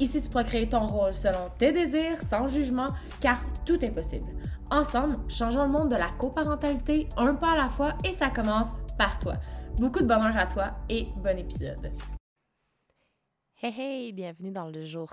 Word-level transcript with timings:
Ici, 0.00 0.22
tu 0.22 0.28
pourras 0.28 0.44
créer 0.44 0.68
ton 0.68 0.86
rôle 0.86 1.12
selon 1.12 1.50
tes 1.58 1.72
désirs, 1.72 2.22
sans 2.22 2.46
jugement, 2.46 2.90
car 3.20 3.40
tout 3.64 3.84
est 3.84 3.90
possible. 3.90 4.30
Ensemble, 4.70 5.18
changeons 5.28 5.64
le 5.64 5.70
monde 5.70 5.90
de 5.90 5.96
la 5.96 6.10
coparentalité 6.10 7.08
un 7.16 7.34
pas 7.34 7.52
à 7.52 7.56
la 7.56 7.68
fois 7.68 7.94
et 8.04 8.12
ça 8.12 8.30
commence 8.30 8.68
par 8.96 9.18
toi. 9.18 9.34
Beaucoup 9.78 10.00
de 10.00 10.06
bonheur 10.06 10.36
à 10.36 10.46
toi 10.46 10.66
et 10.88 11.08
bon 11.16 11.36
épisode. 11.36 11.90
Hey 13.60 13.74
hey, 13.76 14.12
bienvenue 14.12 14.52
dans 14.52 14.68
le 14.68 14.84
jour 14.84 15.10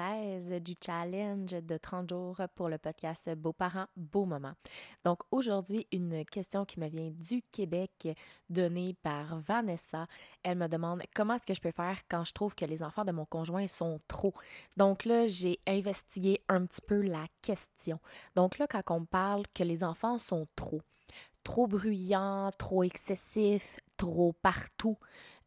13 0.00 0.62
du 0.62 0.74
challenge 0.82 1.50
de 1.50 1.76
30 1.76 2.08
jours 2.08 2.40
pour 2.54 2.70
le 2.70 2.78
podcast 2.78 3.28
Beaux-parents, 3.36 3.84
beaux 3.96 4.24
moments. 4.24 4.54
Donc 5.04 5.20
aujourd'hui, 5.30 5.86
une 5.92 6.24
question 6.24 6.64
qui 6.64 6.80
me 6.80 6.88
vient 6.88 7.10
du 7.10 7.42
Québec 7.52 8.08
donnée 8.48 8.96
par 9.02 9.40
Vanessa. 9.40 10.06
Elle 10.42 10.56
me 10.56 10.68
demande 10.68 11.02
comment 11.14 11.34
est-ce 11.34 11.44
que 11.44 11.52
je 11.52 11.60
peux 11.60 11.70
faire 11.70 11.98
quand 12.08 12.24
je 12.24 12.32
trouve 12.32 12.54
que 12.54 12.64
les 12.64 12.82
enfants 12.82 13.04
de 13.04 13.12
mon 13.12 13.26
conjoint 13.26 13.66
sont 13.66 14.00
trop? 14.08 14.32
Donc 14.78 15.04
là, 15.04 15.26
j'ai 15.26 15.60
investigué 15.66 16.40
un 16.48 16.64
petit 16.64 16.80
peu 16.80 17.02
la 17.02 17.26
question. 17.42 18.00
Donc 18.34 18.56
là, 18.56 18.66
quand 18.66 18.82
on 18.94 19.04
parle 19.04 19.42
que 19.54 19.64
les 19.64 19.84
enfants 19.84 20.16
sont 20.16 20.48
trop, 20.56 20.80
trop 21.44 21.66
bruyants, 21.66 22.52
trop 22.56 22.84
excessifs, 22.84 23.78
trop 23.98 24.32
partout, 24.40 24.96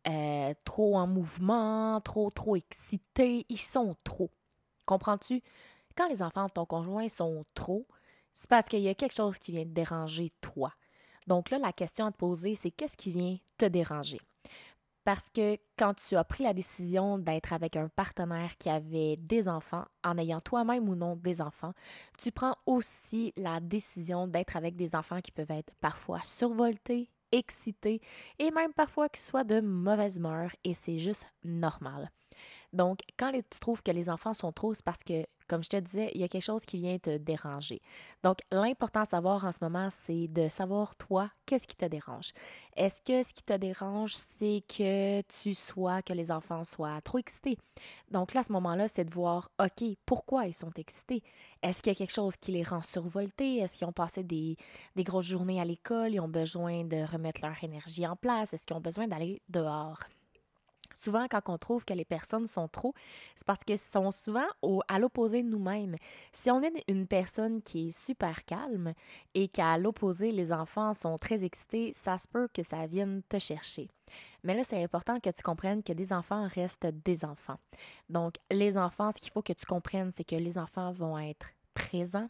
euh, 0.08 0.54
trop 0.64 0.96
en 0.96 1.08
mouvement, 1.08 2.00
trop, 2.02 2.30
trop 2.30 2.56
excités. 2.56 3.48
Ils 3.50 3.58
sont 3.58 3.96
trop. 4.04 4.30
Comprends-tu? 4.86 5.42
Quand 5.96 6.08
les 6.08 6.22
enfants 6.22 6.48
de 6.48 6.52
ton 6.52 6.66
conjoint 6.66 7.08
sont 7.08 7.46
trop, 7.54 7.88
c'est 8.34 8.50
parce 8.50 8.66
qu'il 8.66 8.80
y 8.80 8.90
a 8.90 8.96
quelque 8.96 9.14
chose 9.14 9.38
qui 9.38 9.52
vient 9.52 9.64
te 9.64 9.70
déranger 9.70 10.32
toi. 10.42 10.74
Donc 11.28 11.50
là, 11.50 11.60
la 11.60 11.72
question 11.72 12.08
à 12.08 12.12
te 12.12 12.18
poser, 12.18 12.56
c'est 12.56 12.72
qu'est-ce 12.72 12.98
qui 12.98 13.12
vient 13.12 13.38
te 13.58 13.66
déranger? 13.66 14.20
Parce 15.04 15.30
que 15.30 15.58
quand 15.78 15.94
tu 15.96 16.16
as 16.16 16.24
pris 16.24 16.44
la 16.44 16.54
décision 16.54 17.18
d'être 17.18 17.52
avec 17.52 17.76
un 17.76 17.90
partenaire 17.90 18.58
qui 18.58 18.70
avait 18.70 19.18
des 19.18 19.50
enfants, 19.50 19.84
en 20.04 20.18
ayant 20.18 20.40
toi-même 20.40 20.88
ou 20.88 20.96
non 20.96 21.18
des 21.18 21.42
enfants, 21.42 21.74
tu 22.18 22.32
prends 22.32 22.56
aussi 22.66 23.34
la 23.36 23.60
décision 23.60 24.28
d'être 24.28 24.56
avec 24.56 24.76
des 24.78 24.96
enfants 24.96 25.20
qui 25.20 25.32
peuvent 25.32 25.52
être 25.52 25.74
parfois 25.82 26.22
survoltés, 26.24 27.10
excités 27.34 28.00
et 28.40 28.52
même 28.52 28.74
parfois 28.74 29.10
qu'ils 29.10 29.24
soient 29.24 29.44
de 29.44 29.60
mauvaise 29.60 30.18
humeur 30.18 30.52
et 30.64 30.74
c'est 30.74 31.00
juste 31.00 31.28
normal. 31.44 32.10
Donc, 32.74 33.00
quand 33.18 33.32
tu 33.32 33.60
trouves 33.60 33.84
que 33.84 33.92
les 33.92 34.10
enfants 34.10 34.34
sont 34.34 34.52
trop, 34.52 34.74
c'est 34.74 34.84
parce 34.84 35.04
que, 35.04 35.26
comme 35.48 35.64
je 35.64 35.70
te 35.70 35.78
disais, 35.78 36.10
il 36.16 36.22
y 36.22 36.24
a 36.24 36.28
quelque 36.28 36.44
chose 36.44 36.66
qui 36.66 36.78
vient 36.78 36.98
te 36.98 37.18
déranger. 37.18 37.82
Donc, 38.24 38.40
l'important 38.52 39.02
à 39.02 39.06
savoir 39.06 39.46
en 39.46 39.52
ce 39.52 39.60
moment, 39.62 39.90
c'est 39.92 40.28
de 40.28 40.50
savoir, 40.50 40.96
toi, 40.96 41.30
qu'est-ce 41.46 41.68
qui 41.68 41.76
te 41.76 41.86
dérange. 41.86 42.32
Est-ce 42.76 43.02
que 43.02 43.22
ce 43.22 43.32
qui 43.32 43.44
te 43.44 43.54
dérange, 43.54 44.16
c'est 44.16 44.64
que 44.68 45.22
tu 45.22 45.54
sois, 45.54 46.02
que 46.02 46.14
les 46.14 46.32
enfants 46.32 46.64
soient 46.64 47.00
trop 47.02 47.20
excités? 47.20 47.60
Donc 48.10 48.34
là, 48.34 48.40
à 48.40 48.44
ce 48.44 48.52
moment-là, 48.54 48.88
c'est 48.88 49.06
de 49.06 49.14
voir, 49.14 49.52
OK, 49.60 49.84
pourquoi 50.08 50.48
ils 50.48 50.56
sont 50.56 50.74
excités? 50.76 51.22
Est-ce 51.62 51.84
qu'il 51.84 51.92
y 51.92 51.96
a 51.96 51.98
quelque 51.98 52.14
chose 52.14 52.36
qui 52.38 52.54
les 52.54 52.64
rend 52.64 52.82
survoltés? 52.82 53.58
Est-ce 53.58 53.78
qu'ils 53.78 53.88
ont 53.88 53.94
passé 53.94 54.24
des, 54.24 54.58
des 54.96 55.04
grosses 55.04 55.26
journées 55.26 55.62
à 55.62 55.66
l'école? 55.66 56.14
Ils 56.14 56.20
ont 56.20 56.28
besoin 56.28 56.84
de 56.86 57.04
remettre 57.04 57.42
leur 57.44 57.64
énergie 57.64 58.08
en 58.08 58.16
place? 58.16 58.54
Est-ce 58.54 58.66
qu'ils 58.66 58.76
ont 58.76 58.82
besoin 58.82 59.08
d'aller 59.08 59.44
dehors? 59.48 60.00
Souvent, 60.94 61.28
quand 61.30 61.50
on 61.50 61.58
trouve 61.58 61.86
que 61.86 61.94
les 61.94 62.06
personnes 62.06 62.48
sont 62.48 62.68
trop, 62.68 62.94
c'est 63.36 63.46
parce 63.46 63.64
qu'elles 63.64 63.78
sont 63.78 64.12
souvent 64.12 64.48
au, 64.62 64.82
à 64.88 65.00
l'opposé 65.00 65.44
de 65.44 65.50
nous-mêmes. 65.50 65.96
Si 66.32 66.50
on 66.52 66.62
est 66.62 66.84
une 66.88 67.08
personne 67.08 67.62
qui 67.62 67.88
est 67.88 67.98
super 67.98 68.46
calme 68.46 68.94
et 69.34 69.48
qu'à 69.48 69.78
l'opposé, 69.78 70.32
les 70.32 70.52
enfants 70.52 70.94
sont 70.94 71.18
très 71.18 71.44
excités, 71.44 71.92
ça 71.94 72.18
se 72.18 72.28
peut 72.28 72.48
que 72.54 72.64
ça 72.64 72.86
vienne 72.88 73.22
te 73.30 73.40
chercher. 73.40 73.90
Mais 74.44 74.56
là, 74.56 74.64
c'est 74.64 74.84
important 74.84 75.20
que 75.20 75.30
tu 75.30 75.42
comprennes 75.42 75.84
que 75.84 75.94
des 75.94 76.14
enfants 76.14 76.48
restent 76.48 76.88
des 77.06 77.26
enfants. 77.26 77.58
Donc, 78.10 78.36
les 78.52 78.78
enfants, 78.78 79.12
ce 79.12 79.20
qu'il 79.20 79.32
faut 79.32 79.42
que 79.42 79.54
tu 79.54 79.66
comprennes, 79.66 80.12
c'est 80.12 80.24
que 80.24 80.36
les 80.36 80.58
enfants 80.58 80.92
vont 80.92 81.18
être 81.18 81.48
présents, 81.74 82.30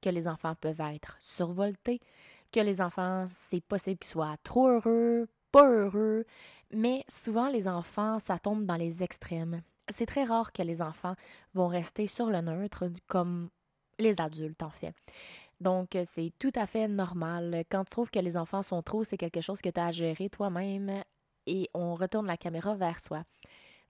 que 0.00 0.10
les 0.10 0.28
enfants 0.28 0.54
peuvent 0.54 0.80
être 0.80 1.16
survoltés, 1.18 2.00
que 2.52 2.60
les 2.60 2.80
enfants, 2.80 3.24
c'est 3.26 3.60
possible 3.60 3.98
qu'ils 3.98 4.10
soient 4.10 4.36
trop 4.42 4.68
heureux, 4.68 5.28
pas 5.52 5.68
heureux, 5.68 6.24
mais 6.72 7.04
souvent, 7.08 7.48
les 7.48 7.68
enfants, 7.68 8.18
ça 8.18 8.38
tombe 8.38 8.64
dans 8.66 8.76
les 8.76 9.02
extrêmes. 9.02 9.62
C'est 9.88 10.06
très 10.06 10.24
rare 10.24 10.52
que 10.52 10.62
les 10.62 10.82
enfants 10.82 11.14
vont 11.54 11.68
rester 11.68 12.06
sur 12.06 12.26
le 12.30 12.40
neutre 12.40 12.90
comme 13.06 13.48
les 13.98 14.20
adultes, 14.20 14.62
en 14.62 14.70
fait. 14.70 14.94
Donc, 15.60 15.96
c'est 16.04 16.32
tout 16.38 16.52
à 16.54 16.66
fait 16.66 16.86
normal. 16.88 17.64
Quand 17.70 17.84
tu 17.84 17.90
trouves 17.90 18.10
que 18.10 18.18
les 18.18 18.36
enfants 18.36 18.62
sont 18.62 18.82
trop, 18.82 19.02
c'est 19.02 19.16
quelque 19.16 19.40
chose 19.40 19.60
que 19.60 19.70
tu 19.70 19.80
as 19.80 19.86
à 19.86 19.90
gérer 19.90 20.28
toi-même 20.28 21.02
et 21.46 21.68
on 21.74 21.94
retourne 21.94 22.26
la 22.26 22.36
caméra 22.36 22.74
vers 22.74 23.00
soi. 23.00 23.24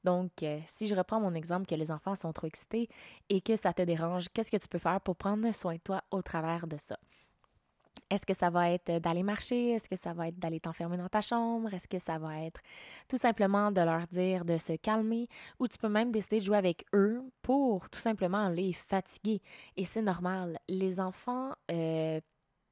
Donc, 0.05 0.31
si 0.66 0.87
je 0.87 0.95
reprends 0.95 1.21
mon 1.21 1.34
exemple 1.34 1.66
que 1.66 1.75
les 1.75 1.91
enfants 1.91 2.15
sont 2.15 2.33
trop 2.33 2.47
excités 2.47 2.89
et 3.28 3.41
que 3.41 3.56
ça 3.56 3.72
te 3.72 3.83
dérange, 3.83 4.28
qu'est-ce 4.33 4.50
que 4.50 4.56
tu 4.56 4.69
peux 4.69 4.78
faire 4.78 5.00
pour 5.00 5.16
prendre 5.16 5.53
soin 5.53 5.75
de 5.75 5.81
toi 5.81 6.03
au 6.10 6.22
travers 6.22 6.66
de 6.66 6.78
ça? 6.78 6.97
Est-ce 8.10 8.26
que 8.26 8.34
ça 8.34 8.50
va 8.50 8.70
être 8.70 8.98
d'aller 8.98 9.22
marcher? 9.22 9.70
Est-ce 9.70 9.88
que 9.88 9.97
ça 9.97 10.12
va 10.12 10.28
être 10.28 10.38
d'aller 10.38 10.60
t'enfermer 10.60 10.97
dans 10.97 11.09
ta 11.09 11.20
chambre? 11.20 11.72
Est-ce 11.72 11.88
que 11.88 11.98
ça 11.98 12.19
va 12.19 12.42
être 12.42 12.60
tout 13.09 13.16
simplement 13.16 13.70
de 13.70 13.81
leur 13.81 14.06
dire 14.06 14.44
de 14.44 14.59
se 14.59 14.75
calmer? 14.75 15.28
Ou 15.59 15.69
tu 15.69 15.78
peux 15.78 15.88
même 15.88 16.10
décider 16.10 16.38
de 16.38 16.44
jouer 16.44 16.56
avec 16.56 16.84
eux 16.94 17.22
pour 17.42 17.88
tout 17.91 18.00
simplement 18.00 18.48
les 18.48 18.72
fatiguer. 18.72 19.42
Et 19.76 19.84
c'est 19.84 20.03
normal. 20.03 20.59
Les 20.69 21.00
enfants 21.00 21.53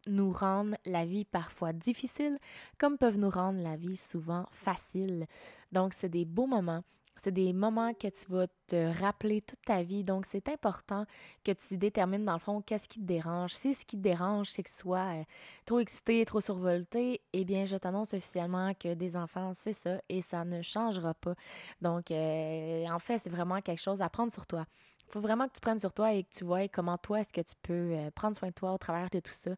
nous 0.08 0.30
rendent 0.30 0.76
la 0.84 1.04
vie 1.04 1.24
parfois 1.24 1.72
difficile, 1.72 2.38
comme 2.78 2.96
peuvent 2.96 3.18
nous 3.18 3.30
rendre 3.30 3.60
la 3.60 3.76
vie 3.76 3.96
souvent 3.96 4.46
facile. 4.52 5.26
Donc, 5.72 5.94
c'est 5.94 6.08
des 6.08 6.24
beaux 6.24 6.46
moments 6.46 6.82
c'est 7.16 7.32
des 7.32 7.52
moments 7.52 7.94
que 7.94 8.08
tu 8.08 8.30
vas 8.30 8.46
te 8.66 9.00
rappeler 9.00 9.40
toute 9.40 9.62
ta 9.64 9.82
vie. 9.82 10.04
Donc, 10.04 10.26
c'est 10.26 10.48
important 10.48 11.06
que 11.44 11.52
tu 11.52 11.76
détermines, 11.76 12.24
dans 12.24 12.34
le 12.34 12.38
fond, 12.38 12.60
qu'est-ce 12.60 12.88
qui 12.88 13.00
te 13.00 13.04
dérange. 13.04 13.52
Si 13.52 13.74
ce 13.74 13.86
qui 13.86 13.96
te 13.96 14.02
dérange, 14.02 14.48
c'est 14.50 14.62
que 14.62 14.68
tu 14.68 14.74
sois 14.76 15.20
euh, 15.20 15.24
trop 15.64 15.78
excité, 15.80 16.24
trop 16.24 16.40
survolté, 16.40 17.22
eh 17.32 17.44
bien, 17.44 17.64
je 17.64 17.76
t'annonce 17.76 18.12
officiellement 18.14 18.72
que 18.74 18.94
des 18.94 19.16
enfants, 19.16 19.52
c'est 19.54 19.72
ça 19.72 20.00
et 20.08 20.20
ça 20.20 20.44
ne 20.44 20.62
changera 20.62 21.14
pas. 21.14 21.34
Donc, 21.80 22.10
euh, 22.10 22.86
en 22.88 22.98
fait, 22.98 23.18
c'est 23.18 23.30
vraiment 23.30 23.60
quelque 23.60 23.82
chose 23.82 24.02
à 24.02 24.08
prendre 24.08 24.30
sur 24.30 24.46
toi. 24.46 24.66
Il 25.08 25.12
faut 25.12 25.20
vraiment 25.20 25.46
que 25.46 25.52
tu 25.52 25.60
prennes 25.60 25.78
sur 25.78 25.92
toi 25.92 26.12
et 26.12 26.24
que 26.24 26.30
tu 26.30 26.44
vois 26.44 26.66
comment 26.68 26.98
toi, 26.98 27.20
est-ce 27.20 27.32
que 27.32 27.40
tu 27.40 27.54
peux 27.62 27.72
euh, 27.72 28.10
prendre 28.10 28.36
soin 28.36 28.48
de 28.48 28.54
toi 28.54 28.72
au 28.72 28.78
travers 28.78 29.08
de 29.08 29.20
tout 29.20 29.32
ça. 29.32 29.52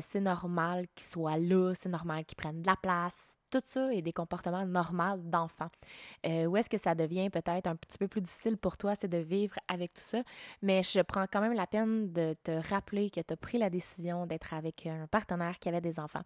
c'est 0.00 0.20
normal 0.20 0.86
qu'ils 0.94 1.06
soient 1.06 1.36
là, 1.36 1.74
c'est 1.74 1.90
normal 1.90 2.24
qu'ils 2.24 2.36
prennent 2.36 2.62
de 2.62 2.66
la 2.66 2.76
place 2.76 3.37
tout 3.50 3.60
ça 3.64 3.92
est 3.92 4.02
des 4.02 4.12
comportements 4.12 4.66
normaux 4.66 5.16
d'enfants. 5.18 5.70
Euh, 6.26 6.46
où 6.46 6.56
est-ce 6.56 6.70
que 6.70 6.78
ça 6.78 6.94
devient 6.94 7.30
peut-être 7.30 7.66
un 7.66 7.76
petit 7.76 7.98
peu 7.98 8.08
plus 8.08 8.20
difficile 8.20 8.56
pour 8.56 8.76
toi, 8.76 8.94
c'est 8.94 9.08
de 9.08 9.18
vivre 9.18 9.54
avec 9.68 9.94
tout 9.94 10.02
ça? 10.02 10.22
Mais 10.62 10.82
je 10.82 11.00
prends 11.00 11.26
quand 11.30 11.40
même 11.40 11.54
la 11.54 11.66
peine 11.66 12.12
de 12.12 12.34
te 12.42 12.50
rappeler 12.68 13.10
que 13.10 13.20
tu 13.20 13.32
as 13.32 13.36
pris 13.36 13.58
la 13.58 13.70
décision 13.70 14.26
d'être 14.26 14.54
avec 14.54 14.86
un 14.86 15.06
partenaire 15.06 15.58
qui 15.58 15.68
avait 15.68 15.80
des 15.80 15.98
enfants. 16.00 16.22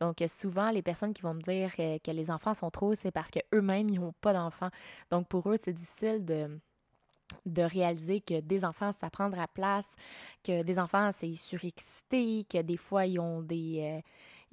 Donc, 0.00 0.22
souvent, 0.26 0.70
les 0.70 0.82
personnes 0.82 1.12
qui 1.12 1.22
vont 1.22 1.34
me 1.34 1.40
dire 1.40 1.72
euh, 1.78 1.98
que 2.02 2.10
les 2.10 2.30
enfants 2.30 2.54
sont 2.54 2.70
trop, 2.70 2.94
c'est 2.94 3.10
parce 3.10 3.30
qu'eux-mêmes, 3.30 3.88
ils 3.88 4.00
n'ont 4.00 4.14
pas 4.20 4.32
d'enfants. 4.32 4.70
Donc, 5.10 5.28
pour 5.28 5.50
eux, 5.50 5.56
c'est 5.62 5.72
difficile 5.72 6.24
de 6.24 6.60
de 7.46 7.62
réaliser 7.62 8.20
que 8.20 8.40
des 8.40 8.64
enfants, 8.64 8.92
ça 8.92 9.10
prendra 9.10 9.48
place, 9.48 9.96
que 10.42 10.62
des 10.62 10.78
enfants, 10.78 11.10
c'est 11.12 11.32
surexcité, 11.32 12.46
que 12.48 12.62
des 12.62 12.76
fois, 12.76 13.06
ils 13.06 13.18
ont 13.18 13.42
des, 13.42 13.80
euh, 13.80 14.00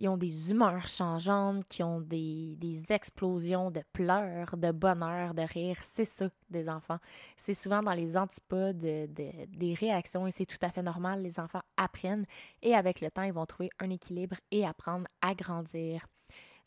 ils 0.01 0.09
ont 0.09 0.17
des 0.17 0.49
humeurs 0.49 0.87
changeantes, 0.87 1.63
qui 1.67 1.83
ont 1.83 2.01
des, 2.01 2.55
des, 2.57 2.91
explosions 2.91 3.69
de 3.69 3.83
pleurs, 3.93 4.57
de 4.57 4.71
bonheur, 4.71 5.35
de 5.35 5.43
rire. 5.43 5.77
C'est 5.81 6.05
ça, 6.05 6.27
des 6.49 6.67
enfants. 6.69 6.97
C'est 7.37 7.53
souvent 7.53 7.83
dans 7.83 7.93
les 7.93 8.17
antipodes 8.17 8.79
de, 8.79 9.07
des 9.07 9.73
réactions 9.75 10.25
et 10.25 10.31
c'est 10.31 10.47
tout 10.47 10.57
à 10.63 10.71
fait 10.71 10.81
normal. 10.81 11.21
Les 11.21 11.39
enfants 11.39 11.61
apprennent 11.77 12.25
et 12.63 12.73
avec 12.73 12.99
le 12.99 13.11
temps, 13.11 13.21
ils 13.21 13.31
vont 13.31 13.45
trouver 13.45 13.69
un 13.79 13.91
équilibre 13.91 14.37
et 14.49 14.65
apprendre 14.65 15.05
à 15.21 15.35
grandir. 15.35 16.07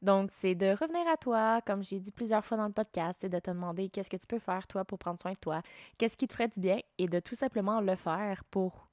Donc, 0.01 0.31
c'est 0.31 0.55
de 0.55 0.67
revenir 0.67 1.09
à 1.13 1.17
toi, 1.17 1.61
comme 1.67 1.83
j'ai 1.83 1.99
dit 1.99 2.13
plusieurs 2.13 2.45
fois 2.45 2.57
dans 2.57 2.67
le 2.67 2.73
podcast, 2.73 3.19
c'est 3.21 3.29
de 3.29 3.39
te 3.41 3.51
demander 3.51 3.89
qu'est-ce 3.89 4.11
que 4.11 4.17
tu 4.17 4.29
peux 4.29 4.39
faire, 4.39 4.65
toi, 4.69 4.85
pour 4.85 4.99
prendre 4.99 5.19
soin 5.19 5.33
de 5.33 5.39
toi, 5.39 5.61
qu'est-ce 5.99 6.17
qui 6.17 6.29
te 6.29 6.35
ferait 6.35 6.49
du 6.49 6.61
bien, 6.61 6.79
et 6.99 7.09
de 7.09 7.19
tout 7.19 7.35
simplement 7.35 7.81
le 7.81 7.97
faire 7.97 8.45
pour, 8.51 8.91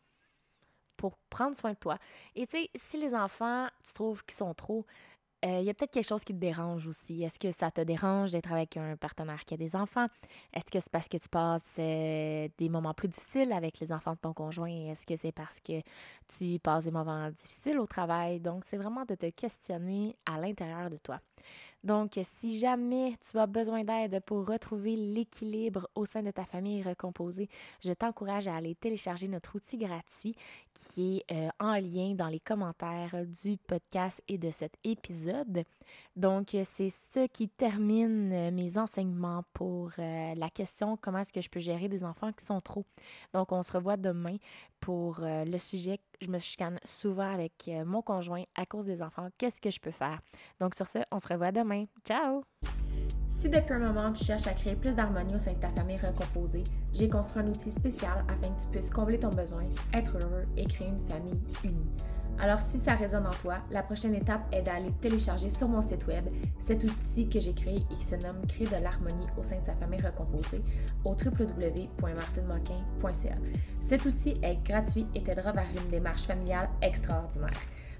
pour 1.01 1.17
prendre 1.31 1.55
soin 1.55 1.71
de 1.71 1.77
toi. 1.77 1.97
Et 2.35 2.45
tu 2.45 2.51
sais, 2.51 2.69
si 2.75 2.97
les 2.97 3.15
enfants, 3.15 3.67
tu 3.83 3.91
trouves 3.93 4.23
qu'ils 4.23 4.37
sont 4.37 4.53
trop, 4.53 4.85
euh, 5.43 5.57
il 5.59 5.65
y 5.65 5.71
a 5.71 5.73
peut-être 5.73 5.91
quelque 5.91 6.07
chose 6.07 6.23
qui 6.23 6.33
te 6.33 6.39
dérange 6.39 6.85
aussi. 6.85 7.23
Est-ce 7.23 7.39
que 7.39 7.51
ça 7.51 7.71
te 7.71 7.81
dérange 7.81 8.33
d'être 8.33 8.51
avec 8.51 8.77
un 8.77 8.95
partenaire 8.95 9.43
qui 9.43 9.55
a 9.55 9.57
des 9.57 9.75
enfants? 9.75 10.05
Est-ce 10.53 10.71
que 10.71 10.79
c'est 10.79 10.91
parce 10.91 11.07
que 11.07 11.17
tu 11.17 11.27
passes 11.29 11.73
euh, 11.79 12.47
des 12.59 12.69
moments 12.69 12.93
plus 12.93 13.07
difficiles 13.07 13.51
avec 13.51 13.79
les 13.79 13.91
enfants 13.91 14.13
de 14.13 14.19
ton 14.19 14.33
conjoint? 14.33 14.91
Est-ce 14.91 15.07
que 15.07 15.15
c'est 15.15 15.31
parce 15.31 15.59
que 15.59 15.81
tu 16.27 16.59
passes 16.59 16.83
des 16.83 16.91
moments 16.91 17.31
difficiles 17.31 17.79
au 17.79 17.87
travail? 17.87 18.39
Donc, 18.39 18.63
c'est 18.63 18.77
vraiment 18.77 19.03
de 19.05 19.15
te 19.15 19.31
questionner 19.31 20.15
à 20.27 20.39
l'intérieur 20.39 20.91
de 20.91 20.97
toi. 20.97 21.19
Donc, 21.83 22.19
si 22.23 22.59
jamais 22.59 23.15
tu 23.27 23.37
as 23.39 23.47
besoin 23.47 23.83
d'aide 23.83 24.21
pour 24.25 24.47
retrouver 24.47 24.95
l'équilibre 24.95 25.89
au 25.95 26.05
sein 26.05 26.21
de 26.21 26.31
ta 26.31 26.45
famille 26.45 26.83
recomposée, 26.83 27.49
je 27.83 27.91
t'encourage 27.91 28.47
à 28.47 28.55
aller 28.55 28.75
télécharger 28.75 29.27
notre 29.27 29.55
outil 29.55 29.77
gratuit 29.77 30.35
qui 30.73 31.23
est 31.27 31.31
euh, 31.31 31.49
en 31.59 31.73
lien 31.73 32.13
dans 32.13 32.27
les 32.27 32.39
commentaires 32.39 33.15
du 33.43 33.57
podcast 33.57 34.21
et 34.27 34.37
de 34.37 34.51
cet 34.51 34.75
épisode. 34.83 35.63
Donc, 36.15 36.55
c'est 36.63 36.89
ce 36.89 37.27
qui 37.27 37.49
termine 37.49 38.31
euh, 38.31 38.51
mes 38.51 38.77
enseignements 38.77 39.43
pour 39.53 39.91
euh, 39.97 40.35
la 40.35 40.49
question 40.49 40.97
comment 40.97 41.19
est-ce 41.19 41.33
que 41.33 41.41
je 41.41 41.49
peux 41.49 41.59
gérer 41.59 41.89
des 41.89 42.03
enfants 42.03 42.31
qui 42.31 42.45
sont 42.45 42.61
trop. 42.61 42.85
Donc, 43.33 43.51
on 43.51 43.63
se 43.63 43.71
revoit 43.71 43.97
demain 43.97 44.37
pour 44.79 45.19
le 45.21 45.57
sujet. 45.57 45.99
Je 46.21 46.29
me 46.29 46.37
chicane 46.37 46.79
souvent 46.83 47.33
avec 47.33 47.69
mon 47.85 48.03
conjoint 48.03 48.43
à 48.55 48.67
cause 48.67 48.85
des 48.85 49.01
enfants. 49.01 49.29
Qu'est-ce 49.39 49.59
que 49.59 49.71
je 49.71 49.79
peux 49.79 49.91
faire? 49.91 50.19
Donc, 50.59 50.75
sur 50.75 50.87
ce, 50.87 50.99
on 51.11 51.17
se 51.17 51.27
revoit 51.27 51.51
demain. 51.51 51.85
Ciao! 52.05 52.43
Si 53.27 53.49
depuis 53.49 53.73
un 53.73 53.91
moment 53.91 54.11
tu 54.11 54.23
cherches 54.23 54.45
à 54.45 54.53
créer 54.53 54.75
plus 54.75 54.95
d'harmonie 54.95 55.33
au 55.33 55.39
sein 55.39 55.53
de 55.53 55.57
ta 55.57 55.69
famille 55.69 55.97
recomposée, 55.97 56.63
j'ai 56.93 57.09
construit 57.09 57.41
un 57.41 57.47
outil 57.47 57.71
spécial 57.71 58.23
afin 58.27 58.53
que 58.53 58.61
tu 58.61 58.67
puisses 58.67 58.91
combler 58.91 59.17
ton 59.19 59.29
besoin, 59.29 59.63
être 59.93 60.15
heureux 60.17 60.43
et 60.57 60.65
créer 60.65 60.89
une 60.89 61.07
famille 61.07 61.39
unie. 61.63 61.89
Alors 62.39 62.61
si 62.61 62.79
ça 62.79 62.95
résonne 62.95 63.27
en 63.27 63.33
toi, 63.41 63.57
la 63.69 63.83
prochaine 63.83 64.15
étape 64.15 64.47
est 64.51 64.63
d'aller 64.63 64.91
télécharger 65.01 65.49
sur 65.49 65.67
mon 65.67 65.81
site 65.81 66.07
web 66.07 66.25
cet 66.59 66.81
outil 66.83 67.29
que 67.29 67.39
j'ai 67.39 67.53
créé 67.53 67.85
et 67.91 67.95
qui 67.95 68.03
se 68.03 68.15
nomme 68.15 68.41
Créer 68.47 68.67
de 68.67 68.77
l'harmonie 68.81 69.27
au 69.37 69.43
sein 69.43 69.59
de 69.59 69.63
sa 69.63 69.75
famille 69.75 70.01
recomposée 70.01 70.63
au 71.05 71.11
www.martinemoquin.ca. 71.11 73.35
Cet 73.79 74.05
outil 74.05 74.39
est 74.41 74.63
gratuit 74.63 75.05
et 75.13 75.21
t'aidera 75.21 75.51
vers 75.51 75.67
une 75.83 75.91
démarche 75.91 76.23
familiale 76.23 76.69
extraordinaire. 76.81 77.51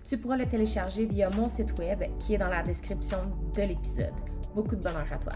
Tu 0.06 0.18
pourras 0.18 0.38
le 0.38 0.48
télécharger 0.48 1.06
via 1.06 1.30
mon 1.30 1.48
site 1.48 1.78
web 1.78 2.01
qui 2.19 2.33
est 2.33 2.39
dans 2.39 2.48
la 2.48 2.63
description 2.63 3.19
de 3.56 3.62
l'épisode. 3.62 4.10
Beaucoup 4.56 4.75
de 4.75 4.81
bonheur 4.81 5.06
à 5.12 5.18
toi. 5.18 5.33